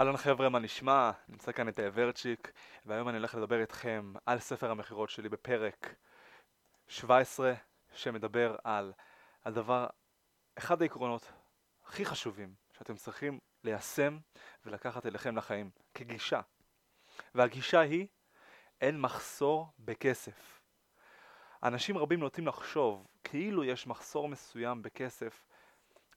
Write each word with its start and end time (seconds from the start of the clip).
אהלן 0.00 0.16
חבר'ה, 0.16 0.48
מה 0.48 0.58
נשמע? 0.58 1.10
נמצא 1.28 1.52
כאן 1.52 1.68
את 1.68 1.78
האברצ'יק, 1.78 2.52
והיום 2.86 3.08
אני 3.08 3.16
הולך 3.16 3.34
לדבר 3.34 3.60
איתכם 3.60 4.12
על 4.26 4.38
ספר 4.38 4.70
המכירות 4.70 5.10
שלי 5.10 5.28
בפרק 5.28 5.94
17, 6.88 7.52
שמדבר 7.94 8.56
על 8.64 8.92
הדבר, 9.44 9.86
אחד 10.58 10.82
העקרונות 10.82 11.32
הכי 11.86 12.04
חשובים 12.04 12.54
שאתם 12.78 12.96
צריכים 12.96 13.38
ליישם 13.64 14.18
ולקחת 14.66 15.06
אליכם 15.06 15.36
לחיים, 15.36 15.70
כגישה. 15.94 16.40
והגישה 17.34 17.80
היא, 17.80 18.06
אין 18.80 19.00
מחסור 19.00 19.68
בכסף. 19.78 20.60
אנשים 21.62 21.98
רבים 21.98 22.20
נוטים 22.20 22.46
לחשוב 22.46 23.06
כאילו 23.24 23.64
יש 23.64 23.86
מחסור 23.86 24.28
מסוים 24.28 24.82
בכסף, 24.82 25.46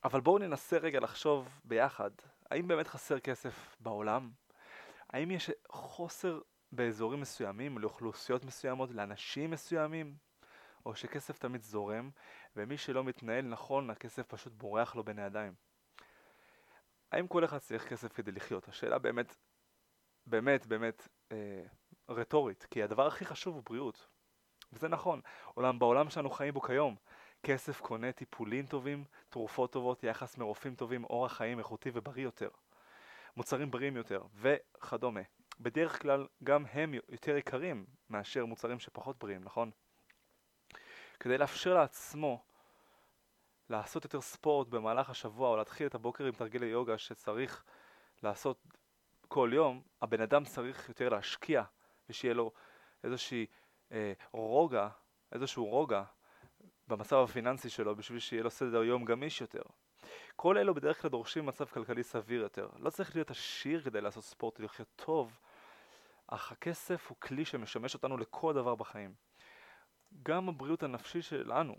אבל 0.04 0.22
בואו 0.22 0.38
ננסה 0.38 0.78
רגע 0.78 1.00
לחשוב 1.00 1.50
ביחד 1.64 2.12
האם 2.54 2.68
באמת 2.68 2.88
חסר 2.88 3.20
כסף 3.20 3.76
בעולם? 3.80 4.32
האם 5.10 5.32
יש 5.32 5.52
חוסר 5.72 6.40
באזורים 6.72 7.22
מסוימים, 7.22 7.78
לאוכלוסיות 7.78 8.46
מסוימות, 8.46 8.92
לאנשים 8.92 9.52
מסוימים? 9.52 10.16
או 10.86 10.96
שכסף 10.96 11.38
תמיד 11.38 11.62
זורם, 11.62 12.10
ומי 12.56 12.78
שלא 12.78 13.04
מתנהל 13.04 13.46
נכון, 13.46 13.90
הכסף 13.90 14.28
פשוט 14.28 14.54
בורח 14.54 14.96
לו 14.96 15.04
בין 15.04 15.20
הידיים. 15.20 15.54
האם 17.12 17.28
כל 17.28 17.46
אחד 17.46 17.58
צריך 17.58 17.88
כסף 17.90 18.14
כדי 18.14 18.32
לחיות? 18.32 18.68
השאלה 18.68 19.00
באמת, 19.00 19.36
באמת, 20.26 20.66
באמת 20.66 21.08
אה, 21.32 21.64
רטורית, 22.10 22.68
כי 22.72 22.84
הדבר 22.84 23.08
הכי 23.08 23.26
חשוב 23.26 23.56
הוא 23.56 23.64
בריאות. 23.66 24.08
וזה 24.74 24.88
נכון, 24.88 25.22
עולם, 25.54 25.80
בעולם 25.80 26.10
שאנו 26.10 26.30
חיים 26.30 26.54
בו 26.54 26.62
כיום, 26.62 26.96
כסף 27.44 27.82
קונה 27.82 28.12
טיפולים 28.12 28.66
טובים, 28.66 29.04
תרופות 29.30 29.72
טובות, 29.72 30.04
יחס 30.04 30.38
מרופאים 30.38 30.76
טובים, 30.76 31.04
אורח 31.04 31.34
חיים 31.34 31.60
איכותי 31.60 31.90
ובריא 31.94 32.24
יותר, 32.24 32.50
מוצרים 33.38 33.72
בריאים 33.72 33.98
יותר 33.98 34.24
וכדומה. 34.36 35.22
בדרך 35.60 36.02
כלל 36.02 36.28
גם 36.44 36.66
הם 36.66 36.94
יותר 37.10 37.38
יקרים 37.38 37.86
מאשר 38.10 38.46
מוצרים 38.46 38.80
שפחות 38.80 39.20
בריאים, 39.20 39.44
נכון? 39.44 39.72
כדי 41.20 41.38
לאפשר 41.38 41.74
לעצמו 41.74 42.44
לעשות 43.70 44.04
יותר 44.04 44.22
ספורט 44.22 44.68
במהלך 44.68 45.10
השבוע 45.10 45.50
או 45.50 45.58
להתחיל 45.58 45.88
את 45.88 45.96
הבוקר 45.96 46.26
עם 46.26 46.32
תרגיל 46.32 46.64
היוגה 46.64 46.98
שצריך 46.98 47.64
לעשות 48.24 48.64
כל 49.28 49.52
יום, 49.54 49.82
הבן 50.02 50.22
אדם 50.22 50.46
צריך 50.46 50.90
יותר 50.90 51.10
להשקיע 51.10 51.64
ושיהיה 52.10 52.34
לו 52.34 52.52
איזושהי 53.04 53.46
אה, 53.92 54.14
רוגע, 54.32 54.90
איזשהו 55.32 55.66
רוגע 55.66 56.04
במצב 56.88 57.16
הפיננסי 57.16 57.70
שלו 57.70 57.96
בשביל 57.96 58.20
שיהיה 58.20 58.44
לו 58.44 58.50
סדר 58.50 58.84
יום 58.84 59.06
גמיש 59.06 59.42
יותר. 59.42 59.62
כל 60.36 60.58
אלו 60.58 60.76
בדרך 60.76 61.02
כלל 61.02 61.12
דורשים 61.12 61.46
מצב 61.46 61.66
כלכלי 61.66 62.04
סביר 62.04 62.42
יותר. 62.42 62.70
לא 62.80 62.90
צריך 62.90 63.16
להיות 63.16 63.32
עשיר 63.32 63.82
כדי 63.82 64.02
לעשות 64.02 64.24
ספורט 64.24 64.60
ולחיות 64.60 64.88
טוב, 64.96 65.40
אך 66.28 66.52
הכסף 66.52 67.08
הוא 67.10 67.18
כלי 67.20 67.46
שמשמש 67.46 67.94
אותנו 67.94 68.18
לכל 68.18 68.54
דבר 68.54 68.76
בחיים. 68.76 69.14
גם 70.24 70.50
הבריאות 70.50 70.84
הנפשית 70.84 71.24
שלנו 71.24 71.76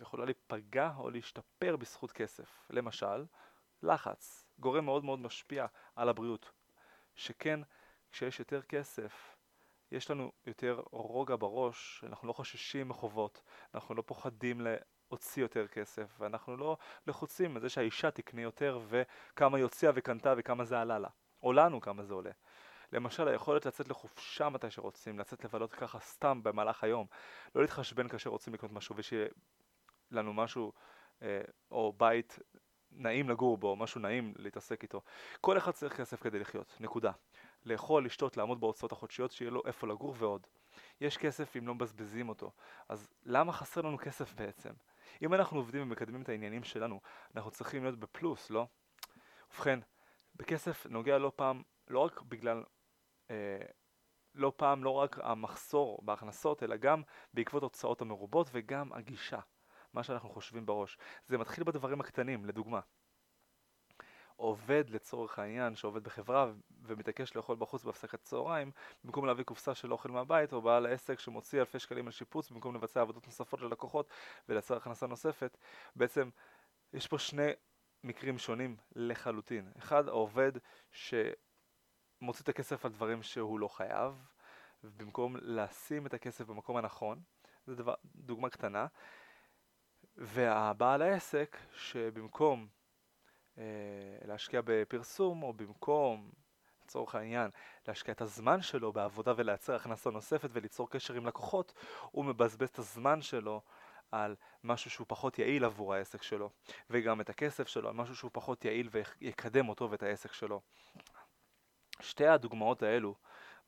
יכולה 0.00 0.24
להיפגע 0.24 0.92
או 0.98 1.10
להשתפר 1.10 1.76
בזכות 1.76 2.12
כסף. 2.12 2.66
למשל, 2.70 3.24
לחץ, 3.82 4.46
גורם 4.58 4.84
מאוד 4.84 5.04
מאוד 5.04 5.18
משפיע 5.18 5.66
על 5.96 6.08
הבריאות. 6.08 6.50
שכן, 7.14 7.60
כשיש 8.12 8.38
יותר 8.38 8.62
כסף, 8.62 9.35
יש 9.96 10.10
לנו 10.10 10.32
יותר 10.46 10.80
רוגע 10.92 11.36
בראש, 11.36 12.04
אנחנו 12.06 12.28
לא 12.28 12.32
חוששים 12.32 12.88
מחובות, 12.88 13.42
אנחנו 13.74 13.94
לא 13.94 14.02
פוחדים 14.06 14.60
להוציא 14.60 15.42
יותר 15.42 15.66
כסף, 15.66 16.16
ואנחנו 16.18 16.56
לא 16.56 16.76
לחוצים 17.06 17.54
מזה 17.54 17.68
שהאישה 17.68 18.10
תקנה 18.10 18.42
יותר 18.42 18.80
וכמה 18.88 19.56
היא 19.56 19.62
הוציאה 19.62 19.92
וקנתה 19.94 20.34
וכמה 20.36 20.64
זה 20.64 20.80
עלה 20.80 20.98
לה, 20.98 21.08
או 21.42 21.52
לנו 21.52 21.80
כמה 21.80 22.02
זה 22.02 22.14
עולה. 22.14 22.30
למשל 22.92 23.28
היכולת 23.28 23.66
לצאת 23.66 23.88
לחופשה 23.88 24.48
מתי 24.48 24.70
שרוצים, 24.70 25.18
לצאת 25.18 25.44
לבלות 25.44 25.72
ככה 25.72 25.98
סתם 25.98 26.42
במהלך 26.42 26.84
היום, 26.84 27.06
לא 27.54 27.60
להתחשבן 27.62 28.08
כאשר 28.08 28.30
רוצים 28.30 28.54
לקנות 28.54 28.72
משהו 28.72 28.96
ושיהיה 28.96 29.26
לנו 30.10 30.32
משהו 30.32 30.72
אה, 31.22 31.40
או 31.70 31.92
בית 31.96 32.38
נעים 32.90 33.30
לגור 33.30 33.58
בו, 33.58 33.76
משהו 33.76 34.00
נעים 34.00 34.34
להתעסק 34.36 34.82
איתו. 34.82 35.02
כל 35.40 35.58
אחד 35.58 35.70
צריך 35.70 35.96
כסף 35.96 36.22
כדי 36.22 36.38
לחיות, 36.38 36.76
נקודה. 36.80 37.12
לאכול, 37.66 38.04
לשתות, 38.04 38.36
לעמוד 38.36 38.60
בהוצאות 38.60 38.92
החודשיות, 38.92 39.32
שיהיה 39.32 39.50
לו 39.50 39.62
איפה 39.66 39.86
לגור 39.86 40.14
ועוד. 40.18 40.46
יש 41.00 41.16
כסף 41.16 41.56
אם 41.56 41.66
לא 41.66 41.74
מבזבזים 41.74 42.28
אותו. 42.28 42.52
אז 42.88 43.08
למה 43.24 43.52
חסר 43.52 43.80
לנו 43.80 43.98
כסף 43.98 44.34
בעצם? 44.34 44.70
אם 45.22 45.34
אנחנו 45.34 45.58
עובדים 45.58 45.82
ומקדמים 45.82 46.22
את 46.22 46.28
העניינים 46.28 46.64
שלנו, 46.64 47.00
אנחנו 47.36 47.50
צריכים 47.50 47.82
להיות 47.82 47.98
בפלוס, 47.98 48.50
לא? 48.50 48.66
ובכן, 49.50 49.80
בכסף 50.34 50.86
נוגע 50.86 51.18
לא 51.18 51.32
פעם, 51.36 51.62
לא 51.88 51.98
רק 51.98 52.20
בגלל, 52.20 52.64
אה, 53.30 53.58
לא 54.34 54.52
פעם, 54.56 54.84
לא 54.84 54.90
רק 54.90 55.18
המחסור 55.22 55.98
בהכנסות, 56.02 56.62
אלא 56.62 56.76
גם 56.76 57.02
בעקבות 57.34 57.62
הוצאות 57.62 58.00
המרובות 58.00 58.48
וגם 58.52 58.92
הגישה, 58.92 59.38
מה 59.92 60.02
שאנחנו 60.02 60.30
חושבים 60.30 60.66
בראש. 60.66 60.98
זה 61.26 61.38
מתחיל 61.38 61.64
בדברים 61.64 62.00
הקטנים, 62.00 62.44
לדוגמה. 62.44 62.80
עובד 64.36 64.90
לצורך 64.90 65.38
העניין 65.38 65.76
שעובד 65.76 66.04
בחברה 66.04 66.52
ומתעקש 66.82 67.36
לאכול 67.36 67.56
בחוץ 67.56 67.84
בהפסקת 67.84 68.22
צהריים 68.22 68.70
במקום 69.04 69.26
להביא 69.26 69.44
קופסה 69.44 69.74
של 69.74 69.92
אוכל 69.92 70.08
מהבית 70.08 70.52
או 70.52 70.62
בעל 70.62 70.86
העסק 70.86 71.20
שמוציא 71.20 71.60
אלפי 71.60 71.78
שקלים 71.78 72.06
על 72.06 72.12
שיפוץ 72.12 72.50
במקום 72.50 72.74
לבצע 72.74 73.00
עבודות 73.00 73.26
נוספות 73.26 73.60
ללקוחות 73.60 74.08
ולייצר 74.48 74.76
הכנסה 74.76 75.06
נוספת 75.06 75.56
בעצם 75.96 76.30
יש 76.92 77.06
פה 77.06 77.18
שני 77.18 77.50
מקרים 78.04 78.38
שונים 78.38 78.76
לחלוטין. 78.94 79.72
אחד 79.78 80.08
העובד 80.08 80.52
שמוציא 80.92 82.42
את 82.42 82.48
הכסף 82.48 82.84
על 82.84 82.92
דברים 82.92 83.22
שהוא 83.22 83.60
לא 83.60 83.68
חייב 83.68 84.14
במקום 84.82 85.36
לשים 85.40 86.06
את 86.06 86.14
הכסף 86.14 86.46
במקום 86.46 86.76
הנכון 86.76 87.20
זו 87.66 87.84
דוגמה 88.14 88.50
קטנה 88.50 88.86
והבעל 90.16 91.02
העסק 91.02 91.56
שבמקום 91.72 92.66
להשקיע 94.24 94.60
בפרסום, 94.64 95.42
או 95.42 95.52
במקום, 95.52 96.30
לצורך 96.84 97.14
העניין, 97.14 97.50
להשקיע 97.88 98.14
את 98.14 98.20
הזמן 98.20 98.62
שלו 98.62 98.92
בעבודה 98.92 99.32
ולייצר 99.36 99.74
הכנסה 99.74 100.10
נוספת 100.10 100.48
וליצור 100.52 100.90
קשר 100.90 101.14
עם 101.14 101.26
לקוחות, 101.26 101.72
הוא 102.10 102.24
מבזבז 102.24 102.68
את 102.68 102.78
הזמן 102.78 103.22
שלו 103.22 103.62
על 104.12 104.36
משהו 104.64 104.90
שהוא 104.90 105.06
פחות 105.08 105.38
יעיל 105.38 105.64
עבור 105.64 105.94
העסק 105.94 106.22
שלו, 106.22 106.50
וגם 106.90 107.20
את 107.20 107.30
הכסף 107.30 107.68
שלו 107.68 107.88
על 107.88 107.94
משהו 107.94 108.16
שהוא 108.16 108.30
פחות 108.34 108.64
יעיל 108.64 108.88
ויקדם 108.92 109.68
אותו 109.68 109.90
ואת 109.90 110.02
העסק 110.02 110.32
שלו. 110.32 110.60
שתי 112.00 112.26
הדוגמאות 112.26 112.82
האלו 112.82 113.14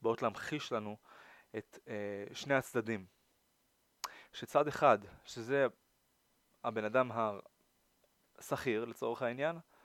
באות 0.03 0.22
להמחיש 0.22 0.72
לנו 0.72 0.97
את 1.56 1.78
אה, 1.88 2.34
שני 2.34 2.54
הצדדים. 2.54 3.06
שצד 4.32 4.69
אחד, 4.69 4.98
שזה 5.25 5.66
הבן 6.65 6.84
אדם 6.84 7.10
השכיר 8.38 8.84
לצורך 8.84 9.22
העניין, 9.22 9.56
אה, 9.56 9.78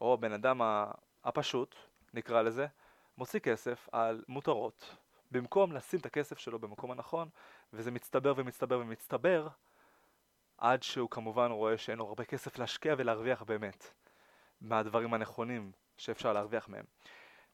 או 0.00 0.14
הבן 0.14 0.32
אדם 0.32 0.60
הפשוט, 1.24 1.74
נקרא 2.14 2.42
לזה, 2.42 2.66
מוציא 3.18 3.40
כסף 3.40 3.88
על 3.92 4.24
מותרות, 4.28 4.96
במקום 5.30 5.72
לשים 5.72 6.00
את 6.00 6.06
הכסף 6.06 6.38
שלו 6.38 6.58
במקום 6.58 6.90
הנכון, 6.90 7.28
וזה 7.72 7.90
מצטבר 7.90 8.32
ומצטבר 8.36 8.78
ומצטבר, 8.78 9.48
עד 10.58 10.82
שהוא 10.82 11.10
כמובן 11.10 11.50
רואה 11.50 11.78
שאין 11.78 11.98
לו 11.98 12.06
הרבה 12.06 12.24
כסף 12.24 12.58
להשקיע 12.58 12.94
ולהרוויח 12.98 13.42
באמת, 13.42 13.92
מהדברים 14.60 15.14
הנכונים 15.14 15.72
שאפשר 15.96 16.32
להרוויח 16.32 16.68
מהם. 16.68 16.84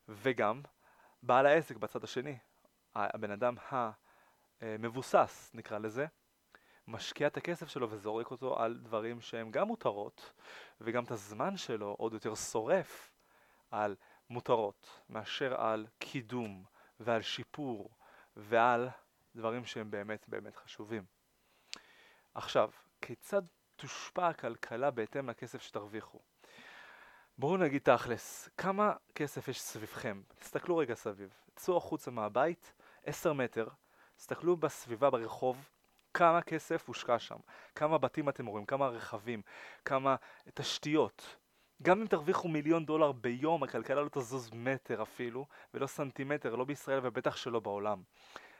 וגם, 0.08 0.62
בעל 1.22 1.46
העסק 1.46 1.76
בצד 1.76 2.04
השני, 2.04 2.38
הבן 2.94 3.30
אדם 3.30 3.54
המבוסס, 4.60 5.50
נקרא 5.54 5.78
לזה, 5.78 6.06
משקיע 6.88 7.26
את 7.26 7.36
הכסף 7.36 7.68
שלו 7.68 7.90
וזורק 7.90 8.30
אותו 8.30 8.62
על 8.62 8.78
דברים 8.82 9.20
שהם 9.20 9.50
גם 9.50 9.66
מותרות, 9.66 10.32
וגם 10.80 11.04
את 11.04 11.10
הזמן 11.10 11.56
שלו 11.56 11.94
עוד 11.98 12.12
יותר 12.12 12.34
שורף 12.34 13.12
על 13.70 13.96
מותרות, 14.30 15.00
מאשר 15.08 15.60
על 15.60 15.86
קידום 15.98 16.64
ועל 17.00 17.22
שיפור 17.22 17.90
ועל 18.36 18.88
דברים 19.34 19.64
שהם 19.64 19.90
באמת 19.90 20.24
באמת 20.28 20.56
חשובים. 20.56 21.04
עכשיו, 22.34 22.70
כיצד 23.02 23.42
תושפע 23.76 24.28
הכלכלה 24.28 24.90
בהתאם 24.90 25.30
לכסף 25.30 25.62
שתרוויחו? 25.62 26.18
בואו 27.38 27.56
נגיד 27.56 27.82
תכלס, 27.82 28.48
כמה 28.56 28.92
כסף 29.14 29.48
יש 29.48 29.60
סביבכם? 29.60 30.22
תסתכלו 30.38 30.76
רגע 30.76 30.94
סביב. 30.94 31.34
צאו 31.56 31.76
החוצה 31.76 32.10
מהבית, 32.10 32.72
10 33.04 33.32
מטר, 33.32 33.68
תסתכלו 34.16 34.56
בסביבה 34.56 35.10
ברחוב, 35.10 35.70
כמה 36.16 36.42
כסף 36.42 36.88
הושקע 36.88 37.18
שם, 37.18 37.36
כמה 37.74 37.98
בתים 37.98 38.28
אתם 38.28 38.46
רואים, 38.46 38.66
כמה 38.66 38.88
רכבים, 38.88 39.42
כמה 39.84 40.16
תשתיות. 40.54 41.36
גם 41.82 42.00
אם 42.00 42.06
תרוויחו 42.06 42.48
מיליון 42.48 42.86
דולר 42.86 43.12
ביום, 43.12 43.62
הכלכלה 43.62 44.02
לא 44.02 44.08
תזוז 44.08 44.50
מטר 44.54 45.02
אפילו, 45.02 45.46
ולא 45.74 45.86
סנטימטר, 45.86 46.54
לא 46.54 46.64
בישראל 46.64 47.00
ובטח 47.02 47.36
שלא 47.36 47.60
בעולם. 47.60 48.02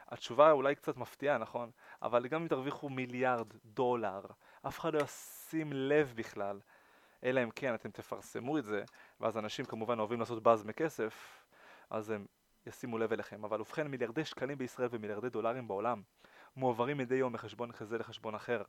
התשובה 0.08 0.50
אולי 0.50 0.74
קצת 0.74 0.96
מפתיעה, 0.96 1.38
נכון? 1.38 1.70
אבל 2.02 2.28
גם 2.28 2.42
אם 2.42 2.48
תרוויחו 2.48 2.88
מיליארד 2.88 3.46
דולר, 3.64 4.20
אף 4.66 4.78
אחד 4.78 4.94
לא 4.94 5.00
ישים 5.00 5.72
לב 5.72 6.12
בכלל 6.16 6.60
אלא 7.24 7.42
אם 7.42 7.50
כן 7.50 7.74
אתם 7.74 7.90
תפרסמו 7.90 8.58
את 8.58 8.64
זה, 8.64 8.84
ואז 9.20 9.38
אנשים 9.38 9.64
כמובן 9.64 9.98
אוהבים 9.98 10.20
לעשות 10.20 10.42
באז 10.42 10.64
מכסף, 10.64 11.44
אז 11.90 12.10
הם 12.10 12.26
ישימו 12.66 12.98
לב 12.98 13.12
אליכם. 13.12 13.44
אבל 13.44 13.60
ובכן, 13.60 13.86
מיליארדי 13.86 14.24
שקלים 14.24 14.58
בישראל 14.58 14.88
ומיליארדי 14.90 15.28
דולרים 15.28 15.68
בעולם 15.68 16.02
מועברים 16.56 16.98
מדי 16.98 17.14
יום 17.14 17.32
מחשבון 17.32 17.72
כזה 17.72 17.98
לחשבון 17.98 18.34
אחר. 18.34 18.62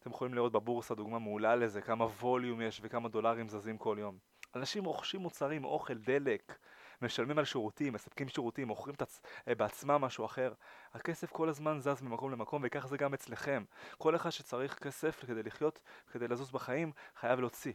אתם 0.00 0.10
יכולים 0.10 0.34
לראות 0.34 0.52
בבורסה 0.52 0.94
דוגמה 0.94 1.18
מעולה 1.18 1.56
לזה, 1.56 1.80
כמה 1.80 2.04
ווליום 2.04 2.60
יש 2.60 2.80
וכמה 2.82 3.08
דולרים 3.08 3.48
זזים 3.48 3.78
כל 3.78 3.96
יום. 4.00 4.18
אנשים 4.54 4.84
רוכשים 4.84 5.20
מוצרים, 5.20 5.64
אוכל, 5.64 5.94
דלק, 5.94 6.58
משלמים 7.02 7.38
על 7.38 7.44
שירותים, 7.44 7.92
מספקים 7.92 8.28
שירותים, 8.28 8.68
מוכרים 8.68 8.96
תצ... 8.96 9.20
אה, 9.48 9.54
בעצמם 9.54 10.00
משהו 10.00 10.24
אחר. 10.24 10.52
הכסף 10.92 11.30
כל 11.30 11.48
הזמן 11.48 11.80
זז 11.80 12.02
ממקום 12.02 12.32
למקום 12.32 12.62
וככה 12.64 12.88
זה 12.88 12.96
גם 12.96 13.14
אצלכם. 13.14 13.64
כל 13.98 14.16
אחד 14.16 14.30
שצריך 14.30 14.78
כסף 14.78 15.24
כדי 15.26 15.42
לחיות, 15.42 15.80
כדי 16.12 16.28
לזוז 16.28 16.50
בחיים, 16.50 16.92
חייב 17.16 17.40
להוציא. 17.40 17.72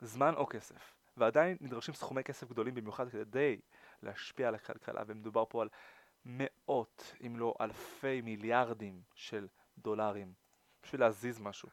זמן 0.00 0.34
או 0.34 0.46
כסף. 0.46 0.94
ועדיין 1.16 1.56
נדרשים 1.60 1.94
סכומי 1.94 2.24
כסף 2.24 2.50
גדולים 2.50 2.74
במיוחד 2.74 3.08
כדי 3.08 3.60
להשפיע 4.02 4.48
על 4.48 4.54
הכלכלה, 4.54 5.02
ומדובר 5.06 5.44
פה 5.48 5.62
על 5.62 5.68
מאות, 6.26 7.14
אם 7.26 7.36
לא 7.36 7.54
אלפי 7.60 8.20
מיליארדים 8.20 9.02
של 9.14 9.48
דולרים, 9.78 10.32
בשביל 10.82 11.00
להזיז 11.00 11.40
משהו. 11.40 11.68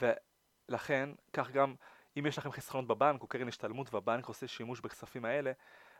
ולכן, 0.00 1.10
כך 1.32 1.50
גם 1.50 1.74
אם 2.18 2.26
יש 2.26 2.38
לכם 2.38 2.52
חסכונות 2.52 2.86
בבנק 2.86 3.22
או 3.22 3.26
קרן 3.26 3.48
השתלמות 3.48 3.94
והבנק 3.94 4.26
עושה 4.26 4.48
שימוש 4.48 4.80
בכספים 4.80 5.24
האלה 5.24 5.52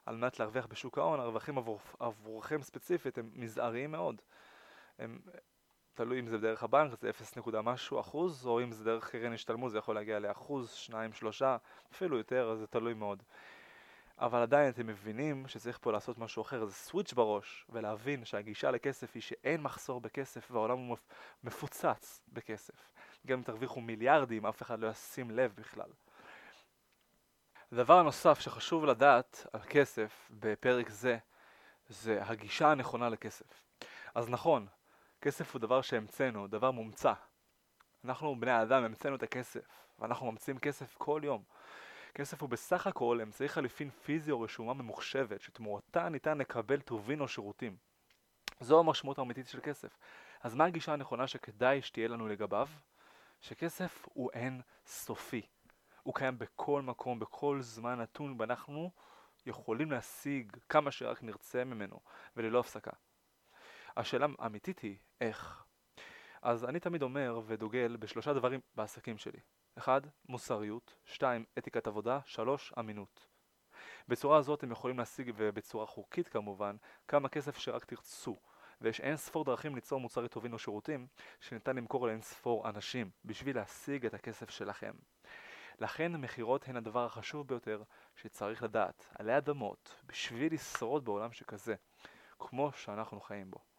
על 0.07 0.17
מנת 0.17 0.39
להרוויח 0.39 0.67
בשוק 0.67 0.99
ההון, 0.99 1.21
הרווחים 1.21 1.59
עבור, 1.59 1.81
עבורכם 2.01 2.63
ספציפית 2.63 3.19
הם 3.19 3.31
מזעריים 3.35 3.91
מאוד. 3.91 4.23
הם, 4.99 5.21
תלוי 5.95 6.21
אם 6.21 6.27
זה 6.27 6.39
דרך 6.39 6.63
הבנק 6.63 7.01
זה 7.01 7.11
0 7.11 7.37
נקודה 7.37 7.63
משהו 7.63 8.01
אחוז, 8.01 8.47
או 8.47 8.63
אם 8.63 8.73
זה 8.73 8.85
דרך 8.85 9.11
קרן 9.11 9.33
השתלמות 9.33 9.73
זה 9.73 9.79
יכול 9.79 9.95
להגיע 9.95 10.19
לאחוז, 10.19 10.71
שניים, 10.71 11.13
שלושה, 11.13 11.57
אפילו 11.93 12.19
יותר, 12.19 12.57
זה 12.57 12.67
תלוי 12.67 12.95
מאוד. 12.95 13.23
אבל 14.19 14.43
עדיין 14.43 14.69
אתם 14.69 14.87
מבינים 14.87 15.49
שצריך 15.49 15.79
פה 15.81 15.93
לעשות 15.93 16.19
משהו 16.19 16.43
אחר, 16.43 16.65
זה 16.65 16.75
סוויץ' 16.75 17.13
בראש, 17.13 17.67
ולהבין 17.69 18.25
שהגישה 18.25 18.71
לכסף 18.71 19.15
היא 19.15 19.23
שאין 19.23 19.61
מחסור 19.61 20.01
בכסף 20.01 20.51
והעולם 20.51 20.79
הוא 20.79 20.97
מפוצץ 21.45 22.23
בכסף. 22.29 22.91
גם 23.27 23.39
אם 23.39 23.45
תרוויחו 23.45 23.81
מיליארדים, 23.81 24.47
אף 24.47 24.63
אחד 24.63 24.81
לא 24.81 24.89
ישים 24.89 25.31
לב 25.31 25.53
בכלל. 25.55 25.91
הדבר 27.73 27.99
הנוסף 27.99 28.41
שחשוב 28.41 28.85
לדעת 28.85 29.47
על 29.53 29.61
כסף 29.61 30.31
בפרק 30.31 30.89
זה, 30.89 31.19
זה 31.89 32.23
הגישה 32.23 32.71
הנכונה 32.71 33.09
לכסף. 33.09 33.63
אז 34.15 34.29
נכון, 34.29 34.67
כסף 35.21 35.53
הוא 35.53 35.61
דבר 35.61 35.83
שהמצאנו, 35.83 36.47
דבר 36.47 36.71
מומצא. 36.71 37.13
אנחנו 38.05 38.41
בני 38.41 38.51
האדם 38.51 38.85
המצאנו 38.85 39.17
את 39.17 39.23
הכסף, 39.23 39.67
ואנחנו 39.99 40.33
ממציאים 40.33 40.59
כסף 40.59 40.95
כל 40.99 41.21
יום. 41.25 41.43
כסף 42.15 42.43
הוא 42.43 42.51
בסך 42.51 42.87
הכל 42.87 43.21
אמצעי 43.23 43.49
חליפין 43.49 43.91
פיזי 43.91 44.31
או 44.31 44.41
רשומה 44.41 44.75
ממוחשבת, 44.75 45.41
שתמורתה 45.41 46.09
ניתן 46.09 46.39
לקבל 46.39 46.81
טובין 46.81 47.21
או 47.21 47.29
שירותים. 47.29 47.77
זו 48.61 48.81
המשמעות 48.81 49.19
האמיתית 49.19 49.49
של 49.49 49.61
כסף. 49.63 49.99
אז 50.41 50.55
מה 50.55 50.65
הגישה 50.65 50.93
הנכונה 50.93 51.27
שכדאי 51.27 51.83
שתהיה 51.83 52.09
לנו 52.09 52.29
לגביו? 52.29 52.69
שכסף 53.41 54.07
הוא 54.13 54.31
אין 54.33 54.61
סופי. 54.87 55.43
הוא 56.03 56.15
קיים 56.15 56.39
בכל 56.39 56.83
מקום, 56.83 57.19
בכל 57.19 57.63
זמן 57.63 58.01
נתון, 58.01 58.37
ואנחנו 58.39 58.91
יכולים 59.47 59.91
להשיג 59.91 60.57
כמה 60.69 60.91
שרק 60.91 61.23
נרצה 61.23 61.65
ממנו, 61.65 62.01
וללא 62.37 62.61
הפסקה. 62.61 62.91
השאלה 63.97 64.27
האמיתית 64.39 64.79
היא, 64.79 64.97
איך? 65.21 65.64
אז 66.45 66.65
אני 66.65 66.81
תמיד 66.81 67.03
אומר 67.03 67.41
ודוגל 67.47 67.97
בשלושה 68.01 68.33
דברים 68.33 68.61
בעסקים 68.75 69.19
שלי. 69.19 69.39
1. 69.79 70.03
מוסריות, 70.29 70.95
2. 71.05 71.45
אתיקת 71.59 71.87
עבודה, 71.87 72.21
3. 72.25 72.73
אמינות. 72.79 73.27
בצורה 74.09 74.39
הזאת 74.39 74.63
הם 74.63 74.73
יכולים 74.73 74.99
להשיג, 74.99 75.33
ובצורה 75.37 75.87
חוקית 75.87 76.29
כמובן, 76.29 76.77
כמה 77.09 77.29
כסף 77.29 77.59
שרק 77.59 77.85
תרצו. 77.85 78.37
ויש 78.81 79.01
אין 79.01 79.17
ספור 79.17 79.45
דרכים 79.45 79.75
ליצור 79.75 80.01
מוצרי 80.01 80.29
טובין 80.29 80.53
או 80.53 80.59
שירותים 80.59 81.07
שניתן 81.41 81.77
למכור 81.77 82.07
לאין 82.07 82.21
ספור 82.21 82.69
אנשים 82.69 83.11
בשביל 83.25 83.57
להשיג 83.57 84.07
את 84.07 84.15
הכסף 84.15 84.51
שלכם. 84.51 84.93
לכן 85.79 86.13
מכירות 86.13 86.69
הן 86.69 86.77
הדבר 86.77 87.05
החשוב 87.05 87.49
ביותר 87.49 87.83
שצריך 88.17 88.63
לדעת 88.63 89.07
עלי 89.19 89.39
אדמות 89.39 89.95
בשביל 90.07 90.55
לשרוד 90.55 91.05
בעולם 91.05 91.33
שכזה, 91.33 91.75
כמו 92.39 92.73
שאנחנו 92.73 93.21
חיים 93.21 93.51
בו. 93.51 93.59